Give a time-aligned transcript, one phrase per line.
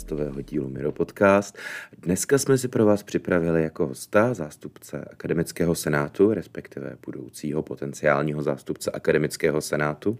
[0.00, 1.58] podcastového dílu Miro Podcast.
[1.98, 8.90] Dneska jsme si pro vás připravili jako hosta zástupce Akademického senátu, respektive budoucího potenciálního zástupce
[8.90, 10.18] Akademického senátu.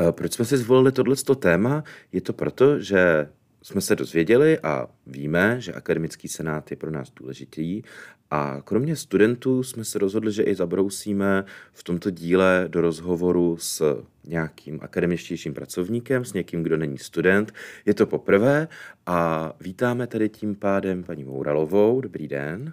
[0.00, 1.84] Eh, proč jsme si zvolili tohleto téma?
[2.12, 3.28] Je to proto, že
[3.62, 7.82] jsme se dozvěděli a víme, že akademický senát je pro nás důležitý
[8.30, 14.02] a kromě studentů jsme se rozhodli, že i zabrousíme v tomto díle do rozhovoru s
[14.24, 17.52] nějakým akademičtějším pracovníkem, s někým, kdo není student.
[17.86, 18.68] Je to poprvé
[19.06, 22.00] a vítáme tady tím pádem paní Mouralovou.
[22.00, 22.72] Dobrý den.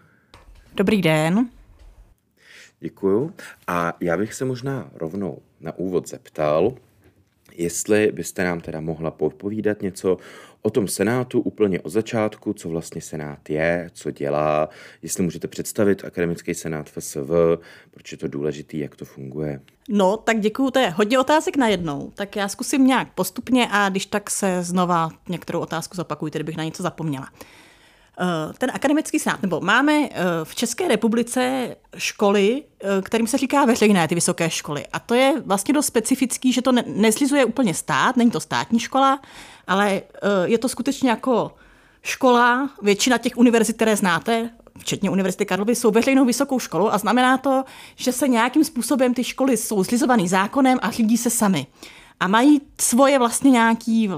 [0.73, 1.49] Dobrý den.
[2.79, 3.33] Děkuju.
[3.67, 6.73] A já bych se možná rovnou na úvod zeptal,
[7.53, 10.17] jestli byste nám teda mohla popovídat něco
[10.65, 14.69] o tom Senátu úplně od začátku, co vlastně Senát je, co dělá,
[15.01, 17.29] jestli můžete představit akademický Senát FSV,
[17.91, 19.61] proč je to důležitý, jak to funguje.
[19.89, 22.11] No, tak děkuju, to je hodně otázek na jednou.
[22.15, 26.63] Tak já zkusím nějak postupně a když tak se znova některou otázku zapakujte, kdybych na
[26.63, 27.27] něco zapomněla.
[28.19, 30.09] Eh, ten akademický senát, nebo máme eh,
[30.43, 34.85] v České republice školy, eh, kterým se říká veřejné, ty vysoké školy.
[34.93, 39.19] A to je vlastně dost specifický, že to neslizuje úplně stát, není to státní škola,
[39.67, 40.01] ale
[40.45, 41.51] je to skutečně jako
[42.01, 47.37] škola, většina těch univerzit, které znáte, včetně Univerzity Karlovy, jsou veřejnou vysokou školou a znamená
[47.37, 47.63] to,
[47.95, 51.67] že se nějakým způsobem ty školy jsou slizovaný zákonem a řídí se sami.
[52.19, 54.09] A mají svoje vlastně nějaký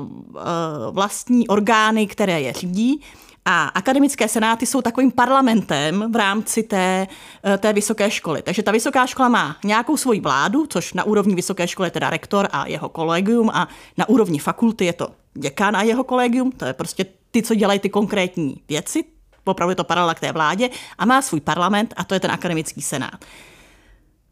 [0.91, 3.01] vlastní orgány, které je řídí.
[3.49, 7.07] A akademické senáty jsou takovým parlamentem v rámci té,
[7.43, 8.41] eh, té vysoké školy.
[8.41, 12.09] Takže ta vysoká škola má nějakou svoji vládu, což na úrovni vysoké školy je teda
[12.09, 16.65] rektor a jeho kolegium a na úrovni fakulty je to děkan a jeho kolegium, to
[16.65, 19.03] je prostě ty, co dělají ty konkrétní věci,
[19.45, 22.31] opravdu je to paralela k té vládě a má svůj parlament a to je ten
[22.31, 23.25] akademický senát.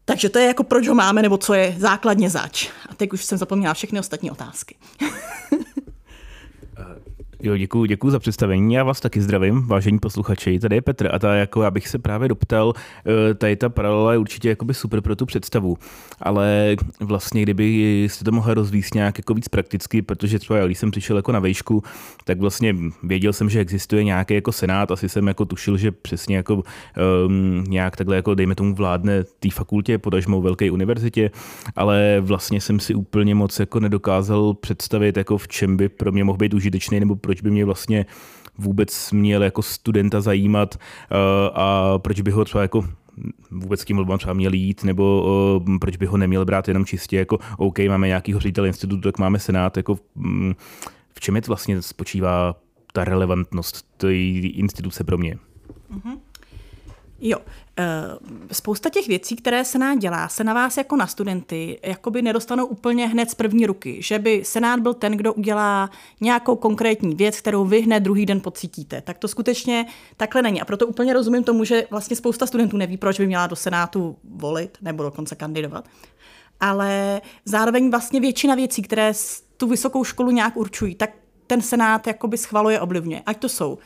[0.04, 2.68] Takže to je jako proč ho máme, nebo co je základně zač.
[2.88, 4.76] A teď už jsem zapomněla všechny ostatní otázky.
[7.42, 8.74] Jo, děkuji, děkuji za představení.
[8.74, 10.58] Já vás taky zdravím, vážení posluchači.
[10.58, 12.72] Tady je Petr a ta, jako já bych se právě doptal,
[13.30, 15.76] eh, tady ta paralela je určitě jakoby super pro tu představu,
[16.20, 20.90] ale vlastně kdyby jste to mohla rozvíct nějak jako víc prakticky, protože třeba když jsem
[20.90, 21.82] přišel jako na vejšku,
[22.24, 26.36] tak vlastně věděl jsem, že existuje nějaký jako senát, asi jsem jako tušil, že přesně
[26.36, 31.30] jako um, nějak takhle jako dejme tomu vládne té fakultě, podažmou velké univerzitě,
[31.76, 36.24] ale vlastně jsem si úplně moc jako nedokázal představit, jako v čem by pro mě
[36.24, 38.06] mohl být užitečný nebo proč by mě vlastně
[38.58, 41.18] vůbec měl jako studenta zajímat uh,
[41.54, 42.84] a proč by ho třeba jako
[43.50, 45.04] vůbec tím volbám třeba měl jít, nebo
[45.66, 49.18] uh, proč by ho neměl brát jenom čistě jako OK, máme nějakýho ředitele institutu, tak
[49.18, 50.54] máme senát, jako um,
[51.14, 52.54] v čem je to vlastně spočívá
[52.92, 55.38] ta relevantnost té instituce pro mě?
[55.90, 56.18] Mm-hmm.
[57.20, 57.65] Jo, eh,
[58.52, 63.06] spousta těch věcí, které Senát dělá, se na vás jako na studenty jakoby nedostanou úplně
[63.06, 64.02] hned z první ruky.
[64.02, 68.40] Že by Senát byl ten, kdo udělá nějakou konkrétní věc, kterou vy hned druhý den
[68.40, 69.00] pocítíte.
[69.00, 69.86] Tak to skutečně
[70.16, 70.60] takhle není.
[70.60, 74.16] A proto úplně rozumím tomu, že vlastně spousta studentů neví, proč by měla do Senátu
[74.24, 75.84] volit nebo dokonce kandidovat.
[76.60, 79.12] Ale zároveň vlastně většina věcí, které
[79.56, 81.10] tu vysokou školu nějak určují, tak
[81.46, 83.22] ten Senát jakoby schvaluje, ovlivňuje.
[83.26, 83.78] Ať to jsou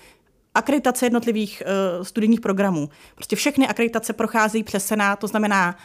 [0.55, 1.63] akreditace jednotlivých
[1.99, 2.89] uh, studijních programů.
[3.15, 5.77] Prostě všechny akreditace procházejí přes Senát, to znamená,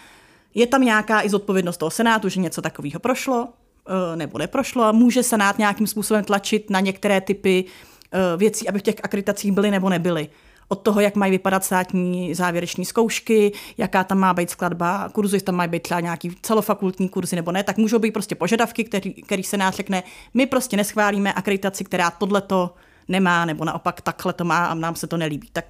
[0.54, 4.94] je tam nějaká i zodpovědnost toho Senátu, že něco takového prošlo uh, nebo neprošlo.
[4.94, 9.72] Může Senát nějakým způsobem tlačit na některé typy uh, věcí, aby v těch akreditacích byly
[9.72, 10.30] nebo nebyly.
[10.68, 15.56] Od toho, jak mají vypadat státní závěreční zkoušky, jaká tam má být skladba jestli tam
[15.56, 19.44] mají být třeba nějaký celofakultní kurzy nebo ne, tak můžou být prostě požadavky, který, který
[19.44, 20.04] se nás řekne,
[20.34, 22.76] my prostě neschválíme akreditaci, která tohleto
[23.08, 25.50] nemá, nebo naopak takhle to má a nám se to nelíbí.
[25.54, 25.66] Tak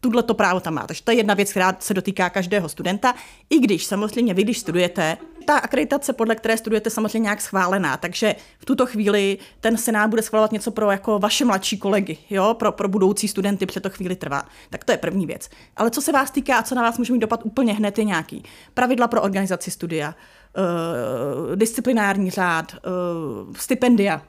[0.00, 0.86] tuhle to právo tam má.
[0.86, 3.14] Takže to je jedna věc, která se dotýká každého studenta.
[3.50, 7.96] I když samozřejmě vy, když studujete, ta akreditace, podle které studujete, samozřejmě nějak schválená.
[7.96, 12.54] Takže v tuto chvíli ten senát bude schvalovat něco pro jako vaše mladší kolegy, jo?
[12.54, 14.42] Pro, pro budoucí studenty, protože to chvíli trvá.
[14.70, 15.48] Tak to je první věc.
[15.76, 18.04] Ale co se vás týká a co na vás může mít dopad úplně hned, je
[18.04, 18.44] nějaký
[18.74, 24.22] pravidla pro organizaci studia, uh, disciplinární řád, uh, stipendia,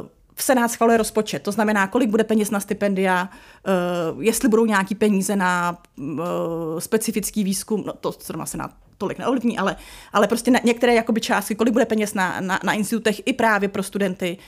[0.00, 0.08] uh,
[0.42, 3.28] Senát schvaluje rozpočet, to znamená, kolik bude peněz na stipendia,
[4.12, 6.16] uh, jestli budou nějaký peníze na uh,
[6.78, 9.76] specifický výzkum, no to zrovna Senát tolik neovlivní, ale,
[10.12, 13.68] ale prostě na některé jakoby částky, kolik bude peněz na, na, na institutech i právě
[13.68, 14.38] pro studenty,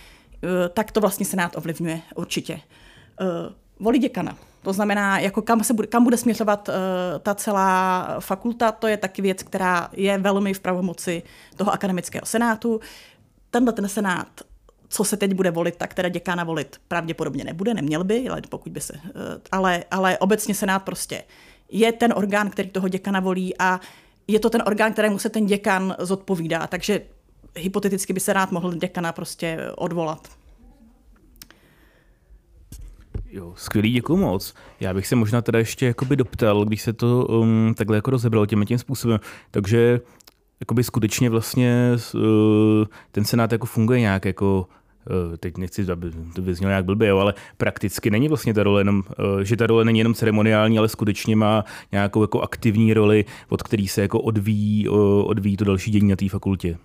[0.43, 2.61] uh, tak to vlastně Senát ovlivňuje určitě.
[3.81, 4.37] Volí děkana.
[4.63, 6.75] To znamená, jako kam, se bude, kam bude směřovat uh,
[7.23, 11.23] ta celá fakulta, to je taky věc, která je velmi v pravomoci
[11.57, 12.81] toho akademického senátu.
[13.51, 14.29] Tenhle ten senát
[14.93, 18.73] co se teď bude volit, tak teda děkána volit pravděpodobně nebude, neměl by, ale pokud
[18.73, 19.11] by se, eh,
[19.53, 21.23] ale, ale obecně Senát prostě
[21.71, 23.81] je ten orgán, který toho děkana volí a
[24.29, 26.67] je to ten orgán, kterému se ten děkan zodpovídá.
[26.67, 27.01] Takže
[27.57, 30.29] hypoteticky by se rád mohl děkana prostě odvolat.
[33.31, 34.55] Jo, skvělý, děkuji moc.
[34.81, 38.47] Já bych se možná teda ještě jakoby doptal, když se to um, takhle jako rozebralo
[38.47, 39.21] tím tím způsobem.
[39.51, 40.01] Takže
[40.61, 42.21] jakoby skutečně vlastně uh,
[43.13, 44.67] ten senát jako funguje nějak jako
[45.37, 48.99] teď nechci, aby to vyznělo nějak blbě, jo, ale prakticky není vlastně ta role jenom,
[48.99, 53.63] uh, že ta role není jenom ceremoniální, ale skutečně má nějakou jako aktivní roli, od
[53.63, 54.89] který se jako odvíjí,
[55.25, 56.79] odvíjí to další dění na té fakultě.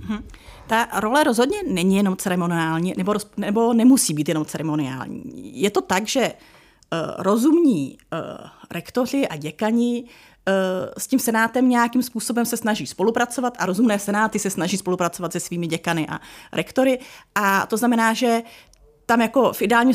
[0.00, 0.24] Hmm.
[0.66, 5.22] Ta role rozhodně není jenom ceremoniální, nebo, nebo nemusí být jenom ceremoniální.
[5.62, 6.32] Je to tak, že
[7.18, 7.98] rozumní
[8.70, 10.04] rektoři a děkani
[10.98, 15.40] s tím senátem nějakým způsobem se snaží spolupracovat a rozumné senáty se snaží spolupracovat se
[15.40, 16.20] svými děkany a
[16.52, 16.98] rektory.
[17.34, 18.42] A to znamená, že
[19.06, 19.94] tam jako v ideálním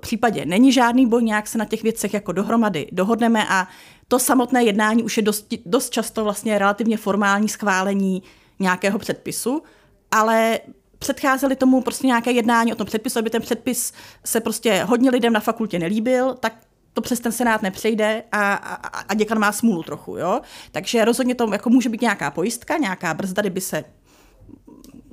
[0.00, 3.68] případě není žádný boj, nějak se na těch věcech jako dohromady dohodneme a
[4.08, 8.22] to samotné jednání už je dost, dost často vlastně relativně formální schválení
[8.58, 9.62] nějakého předpisu,
[10.10, 10.60] ale
[10.98, 13.92] předcházeli tomu prostě nějaké jednání o tom předpisu, aby ten předpis
[14.24, 16.52] se prostě hodně lidem na fakultě nelíbil, tak
[16.92, 20.16] to přes ten senát nepřejde a, a, a děkan má smůlu trochu.
[20.16, 20.40] Jo?
[20.72, 23.84] Takže rozhodně to jako může být nějaká pojistka, nějaká brzda, kdyby se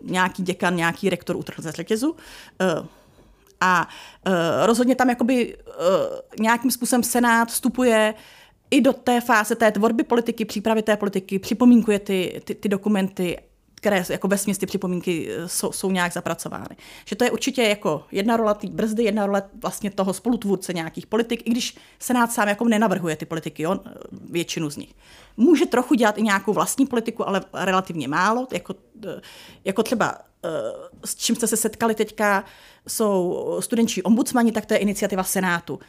[0.03, 2.11] nějaký děkan, nějaký rektor utrhl ze řetězu.
[2.11, 2.17] Uh,
[3.61, 3.87] a
[4.27, 4.33] uh,
[4.65, 5.73] rozhodně tam jakoby uh,
[6.39, 8.13] nějakým způsobem senát vstupuje
[8.71, 13.37] i do té fáze té tvorby politiky, přípravy té politiky, připomínkuje ty, ty, ty dokumenty
[13.79, 16.75] které jako ve ty připomínky eh, jsou, jsou nějak zapracovány.
[17.05, 21.07] Že to je určitě jako jedna rola té brzdy, jedna role vlastně toho spolutvůrce nějakých
[21.07, 23.79] politik, i když Senát sám jako nenavrhuje ty politiky, jo,
[24.11, 24.95] většinu z nich.
[25.37, 28.75] Může trochu dělat i nějakou vlastní politiku, ale relativně málo, jako,
[29.07, 29.21] eh,
[29.65, 30.49] jako třeba eh,
[31.05, 32.43] s čím jste se setkali teďka,
[32.87, 35.79] jsou studenčí ombudsmani, tak to je iniciativa Senátu.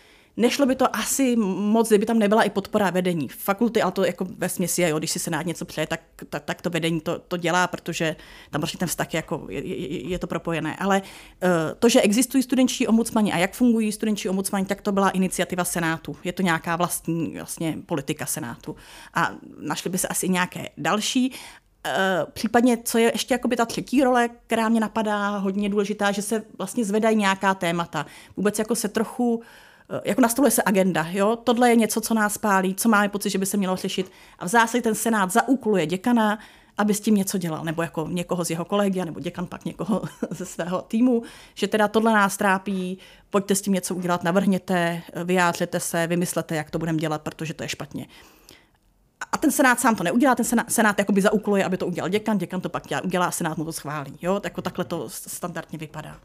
[0.40, 3.28] Nešlo by to asi moc, kdyby tam nebyla i podpora vedení.
[3.28, 6.00] Fakulty, ale to jako ve směsi, jo, když si se něco přeje, tak,
[6.30, 8.16] tak, tak to vedení to, to dělá, protože
[8.50, 10.76] tam prostě ten vztah jako je, je, je to propojené.
[10.76, 11.48] Ale uh,
[11.78, 16.16] to, že existují studenčí ombudsmani a jak fungují studenčí ombudsmani, tak to byla iniciativa Senátu.
[16.24, 18.76] Je to nějaká vlastní vlastně politika Senátu.
[19.14, 21.30] A našly by se asi nějaké další.
[21.30, 26.22] Uh, případně, co je ještě jakoby ta třetí role, která mě napadá hodně důležitá, že
[26.22, 28.06] se vlastně zvedají nějaká témata.
[28.36, 29.68] Vůbec jako se trochu Eh,
[30.04, 33.38] jako nastoluje se agenda, jo, tohle je něco, co nás pálí, co máme pocit, že
[33.38, 34.12] by se mělo řešit.
[34.38, 36.38] A v zásadě ten senát zaúkoluje děkana,
[36.78, 40.02] aby s tím něco dělal, nebo jako někoho z jeho kolegy, nebo děkan pak někoho
[40.30, 41.22] ze svého týmu,
[41.54, 42.98] že teda tohle nás trápí,
[43.30, 47.62] pojďte s tím něco udělat, navrhněte, vyjádřete se, vymyslete, jak to budeme dělat, protože to
[47.62, 48.06] je špatně.
[49.32, 52.38] A ten senát sám to neudělá, ten senát, senát jakoby zaúkoluje, aby to udělal děkan,
[52.38, 54.18] děkan to pak udělá, senát mu to schválí.
[54.22, 54.40] Jo?
[54.44, 56.16] Jako takhle to standardně vypadá.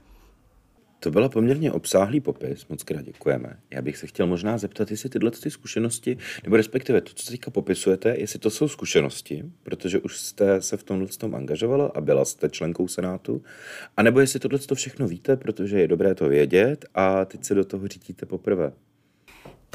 [1.00, 3.60] To byl poměrně obsáhlý popis, moc krát děkujeme.
[3.72, 7.52] Já bych se chtěl možná zeptat, jestli tyhle ty zkušenosti, nebo respektive to, co teďka
[7.52, 12.26] popisujete, jestli to jsou zkušenosti, protože už jste se v tomhle tom angažovala a byla
[12.26, 13.44] jste členkou Senátu,
[13.98, 17.66] anebo jestli tohle to všechno víte, protože je dobré to vědět a teď se do
[17.66, 18.72] toho řídíte poprvé.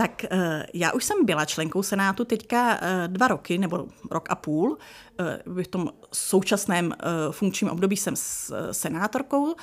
[0.00, 4.34] Tak eh, já už jsem byla členkou Senátu teďka eh, dva roky, nebo rok a
[4.34, 4.78] půl.
[5.20, 6.94] Eh, v tom současném
[7.30, 9.54] funkčním období jsem s senátorkou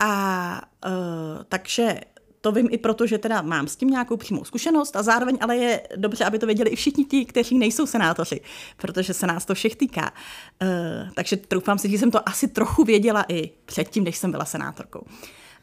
[0.00, 0.92] a uh,
[1.48, 2.00] takže
[2.40, 5.56] to vím i proto, že teda mám s tím nějakou přímou zkušenost a zároveň ale
[5.56, 8.40] je dobře, aby to věděli i všichni ti, kteří nejsou senátoři,
[8.76, 10.12] protože se nás to všech týká.
[10.62, 10.68] Uh,
[11.14, 15.04] takže troufám si, že jsem to asi trochu věděla i předtím, než jsem byla senátorkou.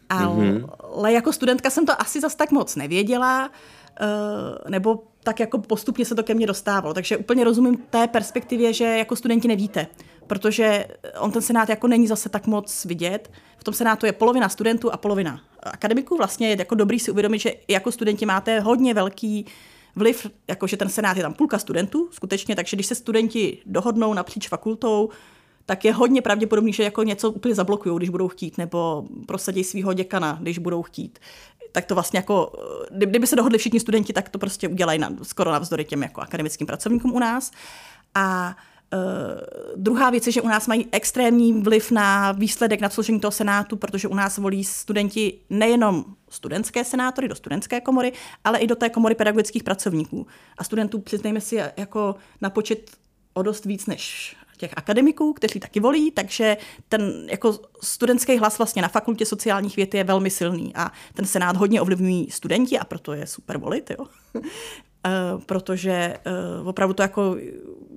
[0.10, 1.08] Ale mm-hmm.
[1.08, 6.16] jako studentka jsem to asi zas tak moc nevěděla, uh, nebo tak jako postupně se
[6.16, 6.94] to ke mně dostávalo.
[6.94, 9.88] Takže úplně rozumím té perspektivě, že jako studenti nevíte,
[10.30, 10.86] protože
[11.20, 13.32] on ten senát jako není zase tak moc vidět.
[13.58, 16.18] V tom senátu je polovina studentů a polovina akademiků.
[16.18, 19.46] Vlastně je jako dobrý si uvědomit, že jako studenti máte hodně velký
[19.96, 24.48] vliv, jakože ten senát je tam půlka studentů, skutečně, takže když se studenti dohodnou napříč
[24.48, 25.10] fakultou,
[25.66, 29.94] tak je hodně pravděpodobný, že jako něco úplně zablokují, když budou chtít, nebo prosadí svého
[29.94, 31.20] děkana, když budou chtít.
[31.72, 32.52] Tak to vlastně jako,
[32.92, 36.68] kdyby se dohodli všichni studenti, tak to prostě udělají na, skoro navzdory těm jako akademickým
[36.68, 37.52] pracovníkům u nás.
[38.16, 38.56] A
[38.94, 39.02] Uh,
[39.76, 43.78] druhá věc je, že u nás mají extrémní vliv na výsledek na složení toho senátu,
[43.78, 48.90] protože u nás volí studenti nejenom studentské senátory do studentské komory, ale i do té
[48.90, 50.28] komory pedagogických pracovníků.
[50.58, 52.92] A studentů, přiznejme si, jako na počet
[53.34, 56.58] o dost víc než těch akademiků, kteří taky volí, takže
[56.90, 61.58] ten jako studentský hlas vlastně na fakultě sociálních věd je velmi silný a ten senát
[61.58, 64.06] hodně ovlivňují studenti a proto je super volit, jo.
[65.06, 66.14] Uh, protože
[66.62, 67.38] uh, opravdu to jako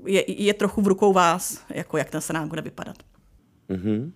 [0.07, 2.97] je, je trochu v rukou vás, jako jak ten senát bude vypadat.
[3.71, 4.13] Mm-hmm.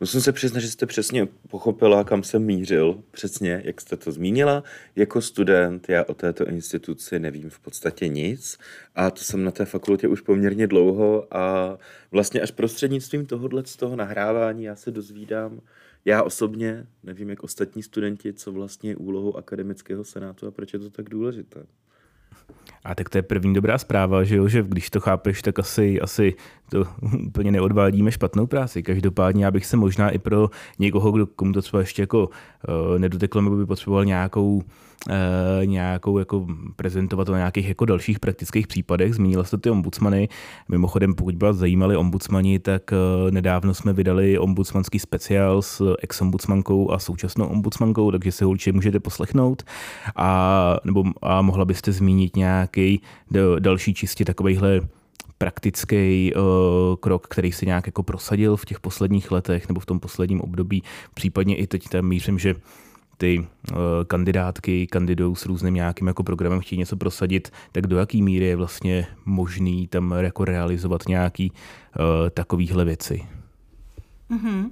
[0.00, 4.62] Musím se přiznat, že jste přesně pochopila, kam jsem mířil, přesně, jak jste to zmínila.
[4.96, 8.58] Jako student já o této instituci nevím v podstatě nic
[8.94, 11.78] a to jsem na té fakultě už poměrně dlouho a
[12.10, 15.60] vlastně až prostřednictvím tohohle z toho nahrávání já se dozvídám,
[16.04, 20.78] já osobně nevím, jak ostatní studenti, co vlastně je úlohou akademického senátu a proč je
[20.78, 21.66] to tak důležité.
[22.84, 26.00] A tak to je první dobrá zpráva, že, jo, že když to chápeš, tak asi,
[26.00, 26.34] asi
[26.70, 26.84] to
[27.26, 28.82] úplně neodvádíme špatnou práci.
[28.82, 32.98] Každopádně já bych se možná i pro někoho, kdo komu to třeba ještě jako uh,
[32.98, 34.62] nedoteklo, nebo by potřeboval nějakou
[35.10, 36.46] Eh, nějakou jako
[36.76, 39.14] prezentovat o nějakých jako dalších praktických případech.
[39.14, 40.28] Zmínila jste ty ombudsmany.
[40.68, 46.98] Mimochodem, pokud vás zajímali ombudsmani, tak eh, nedávno jsme vydali ombudsmanský speciál s ex-ombudsmankou a
[46.98, 49.62] současnou ombudsmankou, takže si ho určitě můžete poslechnout.
[50.16, 53.00] A, nebo, a mohla byste zmínit nějaký
[53.58, 54.80] další čistě takovýhle
[55.38, 56.42] praktický uh,
[57.00, 60.82] krok, který se nějak jako prosadil v těch posledních letech nebo v tom posledním období.
[61.14, 62.54] Případně i teď tam mířím, že
[63.16, 63.76] ty uh,
[64.06, 68.56] kandidátky kandidují s různým nějakým jako programem, chtějí něco prosadit, tak do jaký míry je
[68.56, 73.26] vlastně možný tam jako realizovat nějaký uh, takovýhle věci?
[74.30, 74.70] Mm-hmm.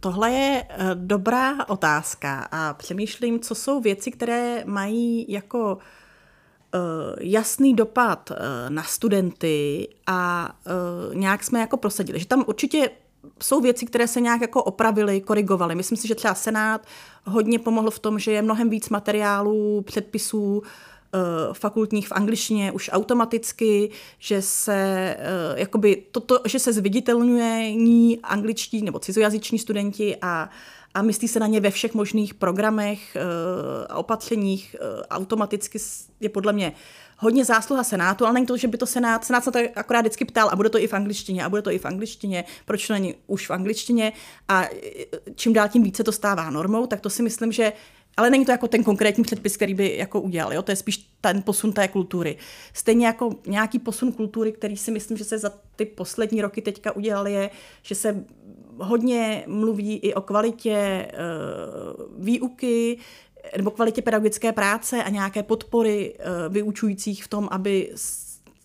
[0.00, 5.80] Tohle je dobrá otázka a přemýšlím, co jsou věci, které mají jako uh,
[7.20, 8.36] jasný dopad uh,
[8.68, 10.50] na studenty a
[11.08, 12.18] uh, nějak jsme jako prosadili.
[12.18, 12.90] Že tam určitě
[13.42, 15.74] jsou věci, které se nějak jako opravily, korigovaly.
[15.74, 16.86] Myslím si, že třeba Senát
[17.24, 21.18] hodně pomohl v tom, že je mnohem víc materiálů, předpisů, eh,
[21.52, 24.76] fakultních v angličtině už automaticky, že se
[25.18, 30.50] eh, jakoby toto, že se zviditelňuje ní angličtí nebo cizojazyční studenti a,
[30.98, 33.20] a myslí se na ně ve všech možných programech eh,
[33.88, 34.76] a opatřeních
[35.10, 35.78] automaticky
[36.20, 36.72] je podle mě
[37.18, 40.24] hodně zásluha Senátu, ale není to, že by to Senát, Senát se to akorát vždycky
[40.24, 42.92] ptal a bude to i v angličtině a bude to i v angličtině, proč to
[42.92, 44.12] není už v angličtině
[44.48, 44.64] a
[45.34, 47.72] čím dál tím více to stává normou, tak to si myslím, že
[48.16, 50.62] ale není to jako ten konkrétní předpis, který by jako udělal, jo?
[50.62, 52.36] to je spíš ten posun té kultury.
[52.72, 56.96] Stejně jako nějaký posun kultury, který si myslím, že se za ty poslední roky teďka
[56.96, 57.50] udělal, je,
[57.82, 58.24] že se
[58.80, 62.98] hodně mluví i o kvalitě uh, výuky,
[63.56, 67.94] nebo kvalitě pedagogické práce a nějaké podpory uh, vyučujících v tom, aby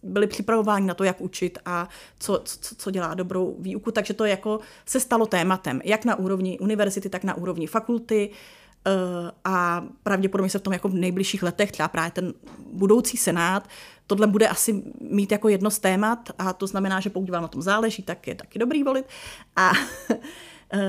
[0.04, 1.90] byli připravováni na to, jak učit a
[2.20, 3.92] co, co, co dělá dobrou výuku.
[3.92, 8.30] Takže to jako se stalo tématem, jak na úrovni univerzity, tak na úrovni fakulty.
[8.88, 12.34] Uh, a pravděpodobně se v tom jako v nejbližších letech, třeba právě ten
[12.74, 13.68] budoucí senát,
[14.08, 17.48] tohle bude asi mít jako jedno z témat a to znamená, že pokud vám na
[17.48, 19.06] tom záleží, tak je taky dobrý volit.
[19.56, 19.72] A
[20.12, 20.80] uh,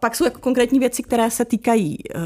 [0.00, 2.22] pak jsou jako konkrétní věci, které se týkají uh,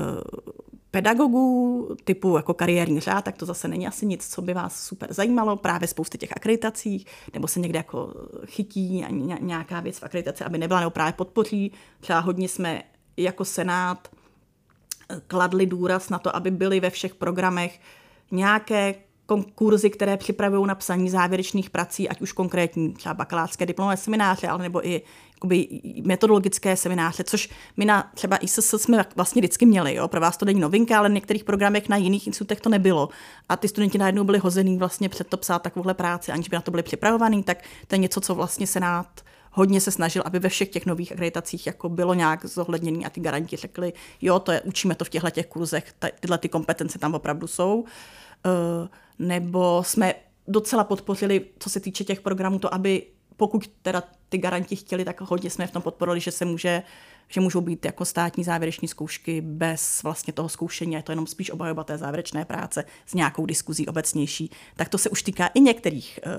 [0.91, 5.13] pedagogů typu jako kariérní řád, tak to zase není asi nic, co by vás super
[5.13, 8.15] zajímalo, právě spousty těch akreditacích, nebo se někde jako
[8.47, 9.05] chytí
[9.41, 11.73] nějaká věc v akreditaci, aby nebyla, nebo právě podpoří.
[12.01, 12.83] Třeba hodně jsme
[13.17, 14.09] jako Senát
[15.27, 17.81] kladli důraz na to, aby byly ve všech programech
[18.31, 18.95] nějaké
[19.55, 24.63] kurzy, které připravují na psaní závěrečných prací, ať už konkrétní třeba bakalářské diplomové semináře, ale
[24.63, 25.03] nebo i
[25.35, 25.69] jakoby,
[26.05, 29.95] metodologické semináře, což my na třeba ISS jsme vlastně vždycky měli.
[29.95, 30.09] Jo?
[30.09, 33.09] Pro vás to není novinka, ale v některých programech na jiných institutech to nebylo.
[33.49, 36.61] A ty studenti najednou byli hozený vlastně před to psát takovouhle práci, aniž by na
[36.61, 39.07] to byli připravovaný, tak to je něco, co vlastně Senát
[39.53, 43.21] hodně se snažil, aby ve všech těch nových akreditacích jako bylo nějak zohledněné a ty
[43.21, 47.15] garanti řekli, jo, to je, učíme to v těchto těch kurzech, tyhle ty kompetence tam
[47.15, 47.81] opravdu jsou.
[47.81, 48.89] Uh,
[49.21, 50.15] nebo jsme
[50.49, 55.21] docela podpořili, co se týče těch programů, to, aby pokud teda ty garanti chtěli, tak
[55.21, 56.83] hodně jsme v tom podporovali, že se může,
[57.29, 61.51] že můžou být jako státní závěreční zkoušky bez vlastně toho zkoušení, je to jenom spíš
[61.51, 64.51] obhajoba té závěrečné práce s nějakou diskuzí obecnější.
[64.77, 66.33] Tak to se už týká i některých uh,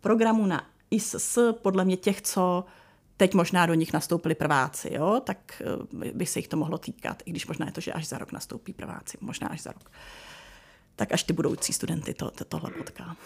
[0.00, 2.64] programů na ISS, podle mě těch, co
[3.16, 5.20] teď možná do nich nastoupili prváci, jo?
[5.24, 8.06] tak uh, by se jich to mohlo týkat, i když možná je to, že až
[8.06, 9.84] za rok nastoupí prváci, možná až za rok.
[9.88, 10.33] Uh,
[10.96, 13.16] tak až ty budoucí studenty to, to, tohle potká.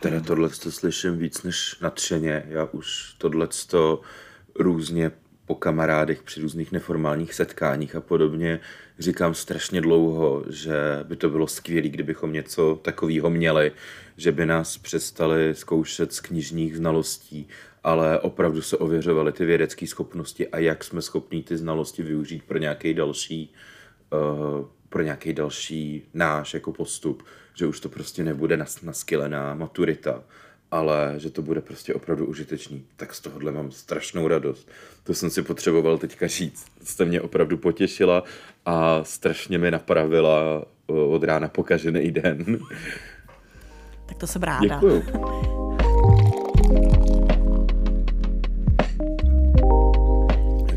[0.00, 2.44] Teda tohle to slyším víc než nadšeně.
[2.48, 4.00] Já už tohle to
[4.54, 5.10] různě
[5.46, 8.60] po kamarádech při různých neformálních setkáních a podobně
[8.98, 13.72] říkám strašně dlouho, že by to bylo skvělé, kdybychom něco takového měli,
[14.16, 17.48] že by nás přestali zkoušet z knižních znalostí,
[17.84, 22.58] ale opravdu se ověřovaly ty vědecké schopnosti a jak jsme schopni ty znalosti využít pro
[22.58, 23.52] nějaký další
[24.12, 27.22] uh, pro nějaký další náš jako postup,
[27.54, 30.22] že už to prostě nebude nas, naskylená maturita,
[30.70, 32.84] ale že to bude prostě opravdu užitečný.
[32.96, 34.68] Tak z tohohle mám strašnou radost.
[35.04, 36.66] To jsem si potřeboval teďka říct.
[36.84, 38.22] Jste mě opravdu potěšila
[38.66, 42.58] a strašně mi napravila od rána po každý den.
[44.06, 44.74] Tak to jsem ráda.
[44.74, 45.02] Děkuju.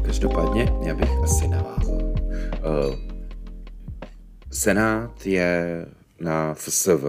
[0.05, 1.99] Každopádně já bych asi navázal.
[2.89, 3.08] Uh,
[4.59, 5.85] Senát je
[6.19, 7.03] na FSV.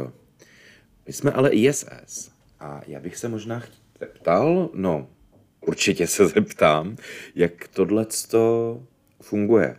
[1.06, 2.30] My jsme ale ISS.
[2.60, 3.62] A já bych se možná
[4.00, 5.08] zeptal, no
[5.60, 6.96] určitě se zeptám,
[7.34, 8.06] jak tohle
[9.22, 9.76] funguje.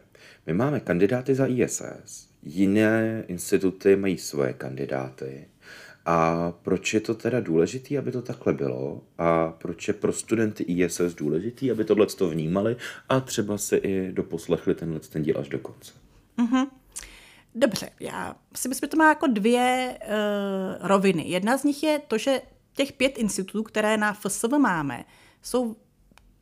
[0.48, 5.48] My máme kandidáty za ISS, jiné instituty mají svoje kandidáty.
[6.06, 9.04] A proč je to teda důležité, aby to takhle bylo?
[9.18, 12.76] A proč je pro studenty ISS důležitý, aby tohle to vnímali
[13.10, 15.92] a třeba si i doposlechli tenhle ten díl až do konce?
[16.38, 16.81] Mm-hmm.
[17.56, 21.24] Dobře, já si myslím, že to má jako dvě uh, roviny.
[21.28, 22.42] Jedna z nich je to, že
[22.74, 25.06] těch pět institutů, které na FSV máme,
[25.42, 25.76] jsou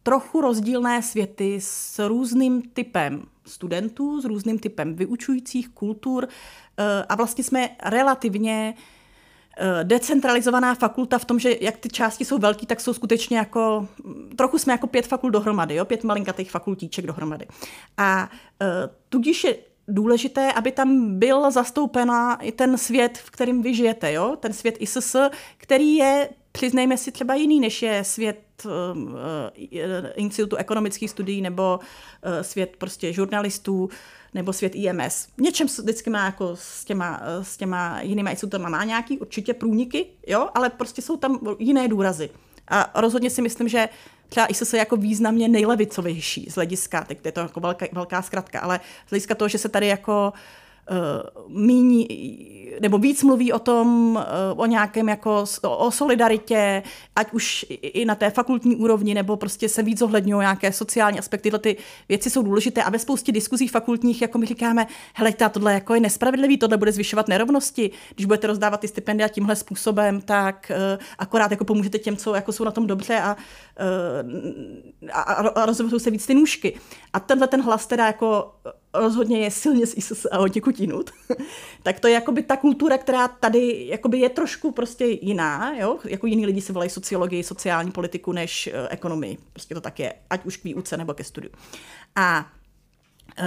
[0.04, 7.44] trochu rozdílné světy s různým typem studentů, s různým typem vyučujících kultur uh, a vlastně
[7.44, 12.94] jsme relativně uh, decentralizovaná fakulta v tom, že jak ty části jsou velký, tak jsou
[12.94, 13.88] skutečně jako,
[14.36, 15.86] trochu jsme jako pět fakult dohromady, jo?
[15.86, 17.48] pět malinkatých fakultíček dohromady.
[17.98, 18.30] A
[18.62, 18.68] uh,
[19.10, 24.36] tudíž je důležité, aby tam byl zastoupena i ten svět, v kterém vy žijete, jo?
[24.40, 25.16] ten svět ISS,
[25.58, 28.72] který je, přiznejme si, třeba jiný, než je svět uh,
[30.16, 33.90] Institutu ekonomických studií nebo uh, svět prostě žurnalistů
[34.34, 35.28] nebo svět IMS.
[35.38, 40.50] Něčem vždycky má jako s těma, s těma jinými institutama má nějaký určitě průniky, jo?
[40.54, 42.30] ale prostě jsou tam jiné důrazy.
[42.68, 43.90] A rozhodně si myslím, že
[44.30, 48.60] třeba ISS je jako významně nejlevicovější z hlediska, teď je to jako velká, velká zkratka,
[48.60, 50.40] ale z hlediska toho, že se tady jako uh,
[51.48, 52.08] míní,
[52.82, 56.84] nebo víc mluví o tom, uh, o nějakém jako, o, solidaritě,
[57.16, 61.44] ať už i na té fakultní úrovni, nebo prostě se víc zohledňují nějaké sociální aspekty.
[61.44, 61.78] Tyhle ty
[62.10, 66.00] věci jsou důležité a ve spoustě diskuzí fakultních, jako my říkáme, hele, tohle jako je
[66.00, 71.52] nespravedlivý, tohle bude zvyšovat nerovnosti, když budete rozdávat ty stipendia tímhle způsobem, tak uh, akorát
[71.52, 73.38] jako pomůžete těm, co jako jsou na tom dobře a,
[75.14, 76.80] a, a rozhodnou se víc ty nůžky.
[77.14, 78.52] A tenhle ten hlas teda jako
[78.94, 80.76] rozhodně je silně z ISS a od někud
[81.84, 86.00] tak to je jakoby ta kultura, která tady jakoby je trošku prostě jiná, jo?
[86.06, 89.38] jako jiní lidi si volají sociologii, sociální politiku než uh, ekonomii.
[89.54, 91.52] Prostě to tak je, ať už k výuce nebo ke studiu.
[92.16, 92.46] A,
[93.40, 93.46] uh,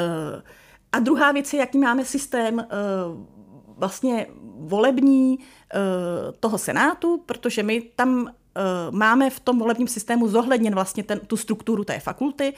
[0.92, 2.64] a druhá věc je, jaký máme systém uh,
[3.76, 4.26] vlastně
[4.58, 5.44] volební uh,
[6.40, 8.30] toho senátu, protože my tam
[8.90, 12.54] máme v tom volebním systému zohledněn vlastně ten, tu strukturu té fakulty,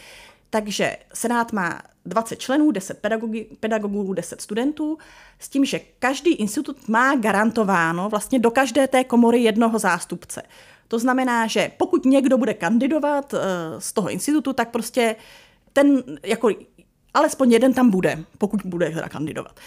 [0.55, 4.99] takže Senát má 20 členů, 10 pedagogi, pedagogů, 10 studentů,
[5.39, 10.43] s tím, že každý institut má garantováno vlastně do každé té komory jednoho zástupce.
[10.89, 13.41] To znamená, že pokud někdo bude kandidovat uh,
[13.79, 15.17] z toho institutu, tak prostě
[15.73, 16.51] ten, jako
[17.15, 19.61] alespoň jeden tam bude, pokud bude teda kandidovat.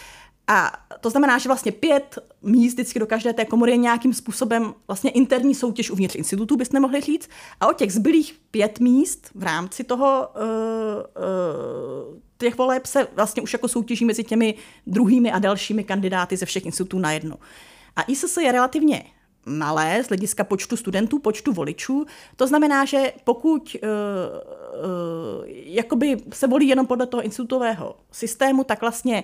[0.47, 4.73] A to znamená, že vlastně pět míst vždycky do každé té komory je nějakým způsobem
[4.87, 7.29] vlastně interní soutěž uvnitř institutu, byste mohli říct.
[7.59, 13.41] A o těch zbylých pět míst v rámci toho uh, uh, těch voleb se vlastně
[13.41, 14.55] už jako soutěží mezi těmi
[14.87, 17.35] druhými a dalšími kandidáty ze všech institutů na jedno.
[17.95, 19.03] A ISS je relativně
[19.45, 22.05] malé z hlediska počtu studentů, počtu voličů.
[22.35, 23.89] To znamená, že pokud uh,
[25.39, 29.23] uh, jakoby se volí jenom podle toho institutového systému, tak vlastně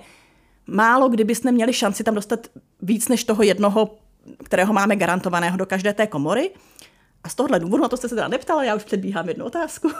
[0.68, 2.48] málo kdybyste měli šanci tam dostat
[2.82, 3.96] víc než toho jednoho,
[4.44, 6.52] kterého máme garantovaného do každé té komory.
[7.24, 9.92] A z tohohle důvodu, na to jste se teda neptala, já už předbíhám jednu otázku.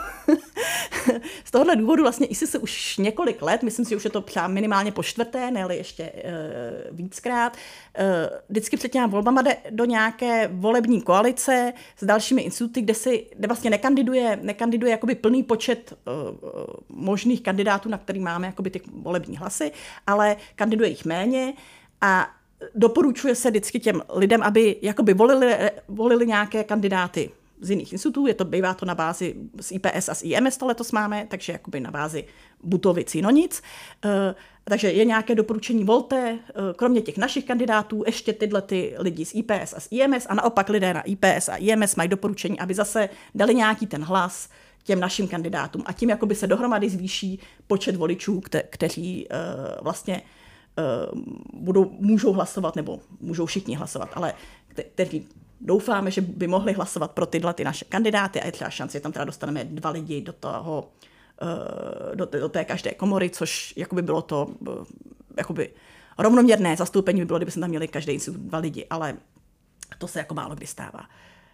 [1.44, 4.20] z tohohle důvodu vlastně ISI se už několik let, myslím si, že už je to
[4.20, 6.12] třeba minimálně po čtvrté, ne ještě e,
[6.92, 7.56] víckrát,
[7.98, 13.26] e, vždycky před těmi volbama jde do nějaké volební koalice s dalšími instituty, kde, si,
[13.36, 16.10] kde vlastně nekandiduje, nekandiduje jakoby plný počet e,
[16.88, 19.72] možných kandidátů, na který máme jakoby ty volební hlasy,
[20.06, 21.52] ale kandiduje jich méně
[22.00, 22.30] a
[22.74, 25.56] doporučuje se vždycky těm lidem, aby jakoby volili,
[25.88, 30.14] volili nějaké kandidáty z jiných institutů, je to, bývá to na bázi z IPS a
[30.14, 32.24] z IMS to letos máme, takže jakoby na bázi
[32.62, 33.62] Butovic, no nic.
[34.04, 36.38] E, takže je nějaké doporučení, volte, e,
[36.76, 40.68] kromě těch našich kandidátů, ještě tyhle ty lidi z IPS a z IMS a naopak
[40.68, 44.48] lidé na IPS a IMS mají doporučení, aby zase dali nějaký ten hlas
[44.84, 49.36] těm našim kandidátům a tím jakoby se dohromady zvýší počet voličů, kte- kteří e,
[49.82, 50.22] vlastně
[51.52, 54.34] budou, můžou hlasovat, nebo můžou všichni hlasovat, ale
[54.94, 55.28] kteří
[55.60, 59.02] doufáme, že by mohli hlasovat pro tyhle ty naše kandidáty a je třeba šance, že
[59.02, 60.88] tam teda dostaneme dva lidi do toho,
[61.42, 64.74] uh, do, do té každé komory, což jakoby bylo to uh,
[65.38, 65.70] jakoby
[66.18, 69.16] rovnoměrné zastoupení by bylo, kdyby jsme tam měli každý institut dva lidi, ale
[69.98, 71.00] to se jako málo kdy stává.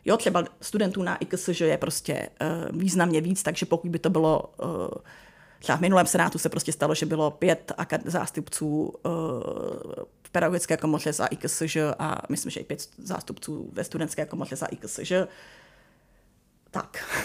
[0.04, 2.28] Jo, třeba studentů na IKS, že je prostě
[2.70, 4.54] významně víc, takže pokud by to bylo
[5.60, 7.72] Třeba v minulém senátu se prostě stalo, že bylo pět
[8.04, 9.12] zástupců uh,
[10.22, 14.66] v pedagogické komoře za IKSŽ a myslím, že i pět zástupců ve studentské komoře za
[14.66, 15.12] IKSŽ.
[16.70, 17.04] Tak.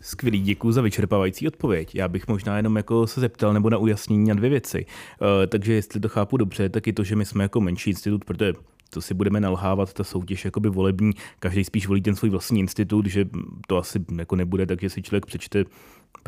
[0.00, 1.94] Skvělý, děkuji za vyčerpávající odpověď.
[1.94, 4.86] Já bych možná jenom jako se zeptal nebo na ujasnění na dvě věci.
[5.20, 8.24] Uh, takže jestli to chápu dobře, tak je to, že my jsme jako menší institut,
[8.24, 8.52] protože
[8.90, 13.06] to si budeme nalhávat, ta soutěž jakoby volební, každý spíš volí ten svůj vlastní institut,
[13.06, 13.24] že
[13.66, 15.64] to asi jako nebude, takže si člověk přečte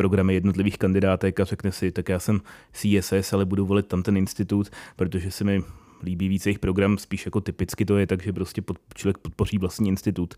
[0.00, 2.40] programy jednotlivých kandidátek a řekne si, tak já jsem
[2.72, 5.62] CSS, ale budu volit tam ten institut, protože se mi
[6.02, 9.88] líbí více jejich program, spíš jako typicky to je, takže prostě pod, člověk podpoří vlastní
[9.88, 10.34] institut.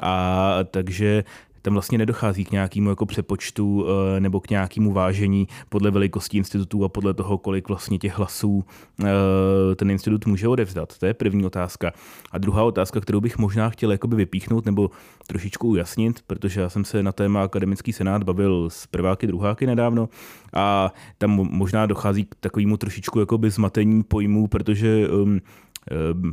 [0.00, 1.24] A takže
[1.68, 6.84] tam vlastně nedochází k nějakému jako přepočtu eh, nebo k nějakému vážení podle velikosti institutů
[6.84, 8.64] a podle toho, kolik vlastně těch hlasů
[9.04, 10.98] eh, ten institut může odevzdat.
[10.98, 11.92] To je první otázka.
[12.32, 14.90] A druhá otázka, kterou bych možná chtěl jakoby vypíchnout nebo
[15.26, 20.08] trošičku ujasnit, protože já jsem se na téma akademický senát bavil s prváky, druháky nedávno
[20.52, 25.40] a tam možná dochází k takovému trošičku jakoby zmatení pojmů, protože um,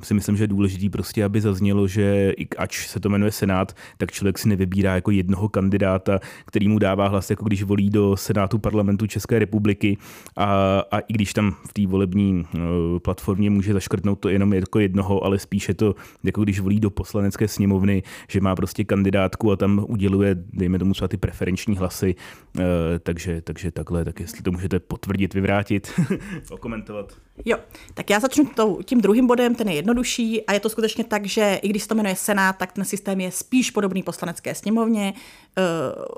[0.04, 3.76] si myslím, že je důležitý prostě, aby zaznělo, že i ač se to jmenuje Senát,
[3.98, 8.18] tak člověk si nevybírá jako jednoho kandidáta, který mu dává hlas, jako když volí do
[8.18, 9.98] Senátu parlamentu České republiky
[10.38, 12.60] a, a i když tam v té volební uh,
[13.00, 17.48] platformě může zaškrtnout to jenom jako jednoho, ale spíše to, jako když volí do poslanecké
[17.48, 22.16] sněmovny, že má prostě kandidátku a tam uděluje, dejme tomu třeba ty preferenční hlasy,
[22.58, 22.64] uh,
[23.04, 25.92] takže, takže takhle, tak jestli to můžete potvrdit, vyvrátit,
[26.50, 27.25] okomentovat.
[27.46, 27.58] Jo,
[27.94, 28.50] tak já začnu
[28.86, 31.90] tím druhým bodem, ten je jednodušší a je to skutečně tak, že i když se
[31.90, 35.14] to jmenuje Senát, tak ten systém je spíš podobný poslanecké sněmovně.
[35.58, 35.62] Eh,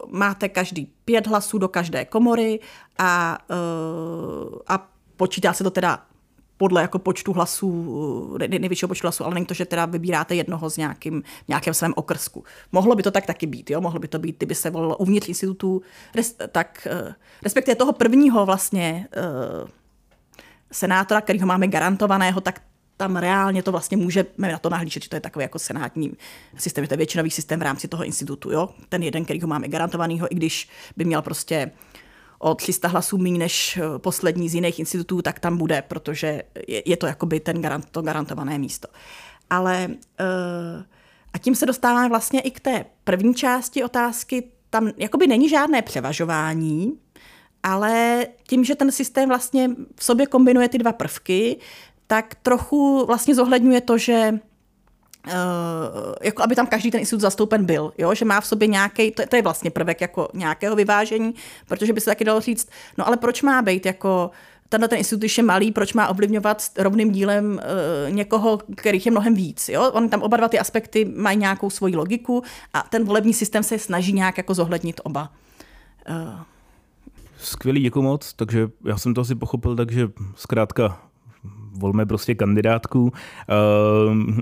[0.07, 2.59] máte každý pět hlasů do každé komory
[2.97, 6.05] a, eh, a počítá se to teda
[6.57, 10.77] podle jako počtu hlasů, největšího počtu hlasů, ale není to, že teda vybíráte jednoho z
[10.77, 12.43] nějakým, nějakém svém okrsku.
[12.71, 13.81] Mohlo by to tak taky být, jo?
[13.81, 15.81] mohlo by to být, kdyby se volilo uvnitř institutů,
[16.15, 19.07] res, tak eh, respektive toho prvního vlastně
[20.71, 22.61] senátora, kterýho máme garantovaného, tak
[22.97, 26.13] tam reálně to vlastně můžeme na to nahlížet, že to je takový jako senátní
[26.57, 28.51] systém, to je většinový systém v rámci toho institutu.
[28.51, 28.69] Jo?
[28.89, 31.71] Ten jeden, který ho máme garantovanýho, i když by měl prostě
[32.39, 36.83] o 300 hlasů méně než eh, poslední z jiných institutů, tak tam bude, protože je,
[36.85, 38.87] je to jakoby ten garant, to garantované místo.
[39.49, 40.83] Ale uh,
[41.33, 44.43] a tím se dostáváme vlastně i k té první části otázky.
[44.69, 46.99] Tam jakoby není žádné převažování,
[47.63, 51.57] ale tím, že ten systém vlastně v sobě kombinuje ty dva prvky,
[52.07, 54.39] tak trochu vlastně zohledňuje to, že
[55.27, 58.15] Uh, jako aby tam každý ten institut zastoupen byl, jo?
[58.15, 61.35] že má v sobě nějaký, to, to je vlastně prvek jako nějakého vyvážení,
[61.67, 64.31] protože by se taky dalo říct, no ale proč má být jako
[64.69, 69.33] tenhle ten institut, je malý, proč má ovlivňovat rovným dílem uh, někoho, kterých je mnohem
[69.33, 69.69] víc.
[69.69, 69.91] Jo?
[69.91, 72.43] On tam oba dva ty aspekty mají nějakou svoji logiku
[72.73, 75.31] a ten volební systém se snaží nějak jako zohlednit oba.
[76.09, 76.41] Uh.
[77.47, 78.33] Skvělý, děkuji moc.
[78.33, 81.09] Takže já jsem to asi pochopil, takže zkrátka
[81.77, 83.11] volme prostě kandidátku.
[83.47, 84.37] Ehm,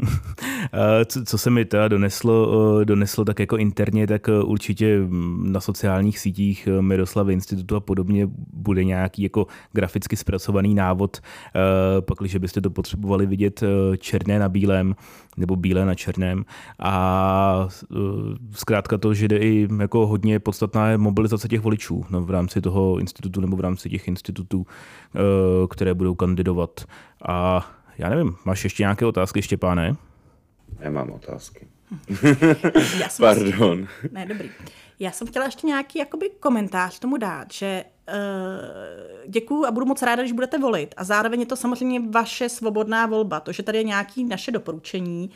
[1.25, 5.59] co se mi teda doneslo, eh, doneslo tak jako interně, tak eh, určitě mm, na
[5.59, 11.21] sociálních sítích eh, Miroslavy institutu a podobně bude nějaký jako graficky zpracovaný návod,
[11.99, 13.63] pakliže byste to potřebovali vidět
[13.97, 14.95] černé na bílém
[15.37, 16.45] nebo bílé na černém.
[16.79, 17.67] A
[18.51, 22.61] zkrátka to, že jde i jako hodně podstatná je mobilizace těch voličů no, v rámci
[22.61, 24.65] toho institutu nebo v rámci těch institutů,
[25.69, 26.85] které budou kandidovat.
[27.27, 29.95] A já nevím, máš ještě nějaké otázky, Štěpáne?
[30.79, 31.67] Nemám otázky.
[32.99, 33.87] Já jsem Pardon.
[34.11, 34.49] Ne, dobrý.
[34.99, 40.01] Já jsem chtěla ještě nějaký jakoby, komentář tomu dát, že uh, děkuju a budu moc
[40.01, 40.95] ráda, když budete volit.
[40.97, 43.39] A zároveň je to samozřejmě vaše svobodná volba.
[43.39, 45.29] To, že tady je nějaké naše doporučení,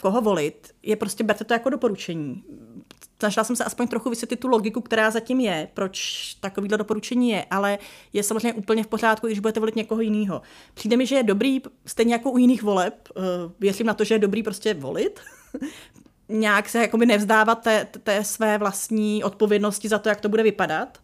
[0.00, 2.44] koho volit, je prostě berte to jako doporučení
[3.24, 7.44] snažila jsem se aspoň trochu vysvětlit tu logiku, která zatím je, proč takovýhle doporučení je,
[7.50, 7.78] ale
[8.12, 10.42] je samozřejmě úplně v pořádku, když budete volit někoho jiného.
[10.74, 13.24] Přijde mi, že je dobrý, stejně jako u jiných voleb, uh,
[13.60, 15.20] věřím na to, že je dobrý prostě volit,
[16.28, 20.98] nějak se jakoby nevzdávat té, té své vlastní odpovědnosti za to, jak to bude vypadat.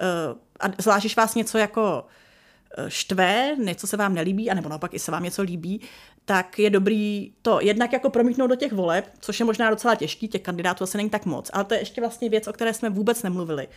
[0.00, 2.25] Uh, a zvlášť, když vás něco jako eh,
[2.88, 5.80] štve, něco se vám nelíbí, anebo naopak i se vám něco líbí,
[6.24, 10.28] tak je dobrý to jednak jako promítnout do těch voleb, což je možná docela těžký,
[10.28, 12.90] těch kandidátů asi není tak moc, ale to je ještě vlastně věc, o které jsme
[12.90, 13.68] vůbec nemluvili.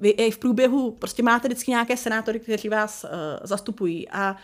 [0.00, 3.10] Vy i v průběhu prostě máte vždycky nějaké senátory, kteří vás uh,
[3.42, 4.36] zastupují a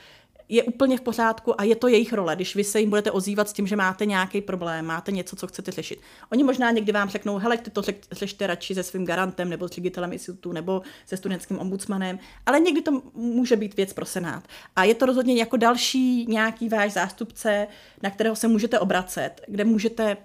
[0.48, 3.48] je úplně v pořádku a je to jejich role, když vy se jim budete ozývat
[3.48, 6.00] s tím, že máte nějaký problém, máte něco, co chcete řešit.
[6.32, 9.70] Oni možná někdy vám řeknou, hele, ty to řešte radši se svým garantem nebo s
[9.70, 14.44] ředitelem institutu nebo se studentským ombudsmanem, ale někdy to může být věc pro Senát.
[14.76, 17.66] A je to rozhodně jako další nějaký váš zástupce,
[18.02, 20.16] na kterého se můžete obracet, kde můžete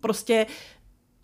[0.00, 0.46] prostě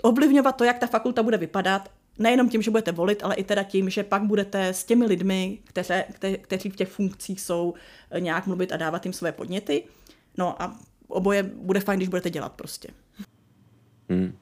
[0.03, 1.89] ovlivňovat to, jak ta fakulta bude vypadat
[2.21, 5.59] nejenom tím, že budete volit, ale i teda tím, že pak budete s těmi lidmi,
[5.65, 7.75] kteře, kte, kteří v těch funkcích jsou,
[8.11, 9.85] eh, nějak mluvit a dávat jim své podněty.
[10.39, 10.79] No a
[11.09, 12.89] oboje bude fajn, když budete dělat prostě.
[14.09, 14.39] Hmm.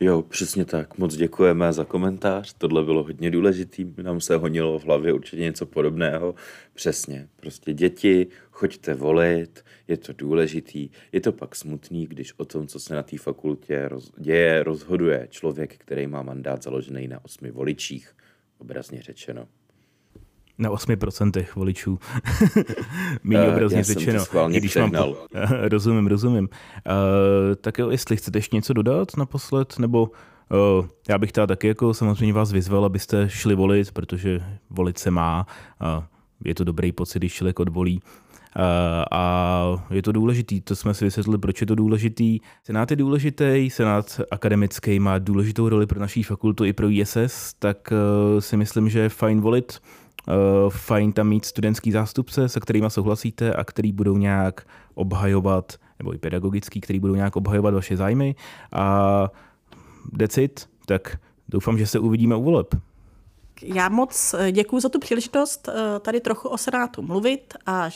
[0.00, 0.98] Jo, přesně tak.
[0.98, 2.54] Moc děkujeme za komentář.
[2.58, 3.94] Tohle bylo hodně důležitý.
[4.02, 6.34] Nám se honilo v hlavě určitě něco podobného.
[6.74, 7.28] Přesně.
[7.36, 10.90] Prostě děti, choďte volit, je to důležitý.
[11.12, 15.28] Je to pak smutný, když o tom, co se na té fakultě roz, děje, rozhoduje
[15.30, 18.16] člověk, který má mandát založený na osmi voličích,
[18.58, 19.48] obrazně řečeno.
[20.58, 21.98] Na 8% voličů.
[23.24, 24.24] Méně uh, obrazně řečeno.
[24.48, 25.16] Když mám po...
[25.60, 26.48] rozumím, rozumím.
[26.48, 31.68] Uh, tak jo, jestli chcete ještě něco dodat naposled, nebo uh, já bych teda taky
[31.68, 34.40] jako samozřejmě vás vyzval, abyste šli volit, protože
[34.70, 35.46] volit se má.
[35.96, 36.04] Uh,
[36.44, 38.00] je to dobrý pocit, když člověk odvolí.
[38.56, 38.62] Uh,
[39.10, 42.38] a je to důležitý, to jsme si vysvětlili, proč je to důležitý.
[42.64, 47.92] Senát je důležitý, senát akademický má důležitou roli pro naší fakultu i pro ISS, tak
[47.92, 49.80] uh, si myslím, že je fajn volit.
[50.28, 56.14] Uh, fajn tam mít studentský zástupce, se kterými souhlasíte a který budou nějak obhajovat, nebo
[56.14, 58.34] i pedagogický, který budou nějak obhajovat vaše zájmy.
[58.72, 59.28] A
[60.12, 61.16] decit, tak
[61.48, 62.74] doufám, že se uvidíme u voleb.
[63.62, 67.90] Já moc eh, děkuji za tu příležitost eh, tady trochu o Senátu mluvit a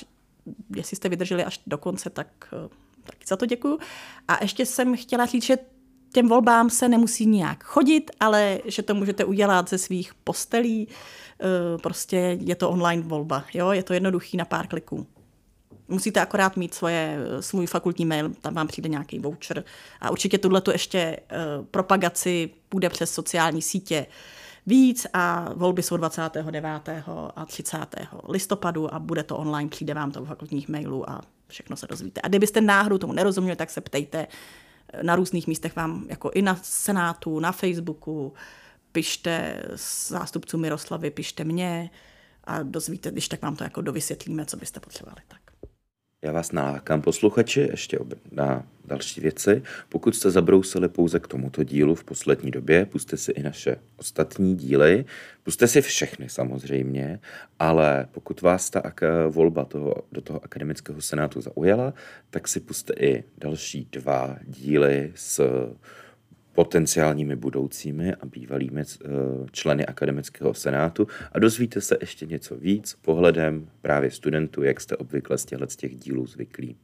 [0.77, 2.55] jestli jste vydrželi až do konce, tak
[3.05, 3.79] taky za to děkuji.
[4.29, 5.59] A ještě jsem chtěla říct, že
[6.13, 11.30] těm volbám se nemusí nijak chodit, ale že to můžete udělat ze svých postelí, Eh,
[11.83, 13.45] prostě je to online volba.
[13.55, 13.71] Jo?
[13.71, 15.07] Je to jednoduchý na pár kliků.
[15.89, 19.65] Musíte akorát mít svoje, eh, svůj fakultní mail, tam vám přijde nějaký voucher.
[20.01, 24.07] A určitě tuhle tu ještě uh, propagaci půjde přes sociální sítě
[24.67, 26.65] víc a volby jsou 29.
[27.37, 27.79] a 30.
[28.29, 32.21] listopadu a bude to online, přijde vám to v fakultních mailů a všechno se dozvíte.
[32.21, 34.27] A kdybyste náhodou tomu nerozuměli, tak se ptejte.
[35.03, 38.33] Na různých místech vám, jako i na Senátu, na Facebooku,
[38.93, 39.63] pište
[40.09, 41.91] zástupců Miroslavy, pište mě
[42.45, 45.23] a dozvíte, když tak vám to jako dovysvětlíme, co byste potřebovali.
[45.29, 45.41] Tak.
[46.25, 47.99] Já vás nalákám posluchači ještě
[48.33, 49.63] na další věci.
[49.89, 54.57] Pokud jste zabrousili pouze k tomuto dílu v poslední době, puste si i naše ostatní
[54.57, 55.05] díly,
[55.43, 57.21] puste si všechny samozřejmě,
[57.59, 58.83] ale pokud vás ta
[59.29, 61.95] volba toho, do toho akademického senátu zaujala,
[62.31, 65.41] tak si puste i další dva díly s
[66.61, 69.09] potenciálními budoucími a bývalými eh,
[69.53, 75.39] členy akademického senátu a dozvíte se ještě něco víc pohledem právě studentů, jak jste obvykle
[75.39, 76.77] z těchto těch dílů zvyklí.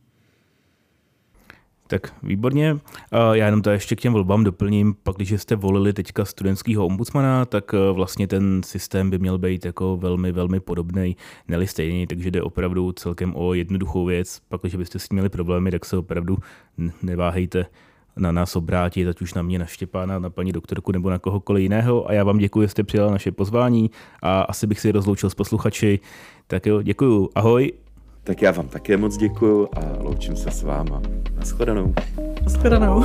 [1.87, 2.77] Tak výborně.
[3.33, 4.95] Já jenom to ještě k těm volbám doplním.
[5.03, 9.65] Pak, když jste volili teďka studentského ombudsmana, tak eh, vlastně ten systém by měl být
[9.65, 11.17] jako velmi, velmi podobný,
[11.49, 14.41] neli stejný, takže jde opravdu celkem o jednoduchou věc.
[14.49, 16.39] Pak, když byste s tím měli problémy, tak se opravdu
[17.03, 17.67] neváhejte
[18.17, 21.63] na nás obrátit, ať už na mě, na Štěpána, na paní doktorku nebo na kohokoliv
[21.63, 22.09] jiného.
[22.09, 23.91] A já vám děkuji, že jste přijala naše pozvání
[24.23, 26.01] a asi bych si rozloučil s posluchači.
[26.47, 27.29] Tak jo, děkuji.
[27.35, 27.73] Ahoj.
[28.25, 31.03] Tak já vám také moc děkuji a loučím se s váma.
[31.37, 31.95] Naschledanou.
[32.43, 33.05] Naschledanou.